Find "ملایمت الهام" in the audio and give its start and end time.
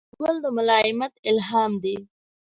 0.57-1.71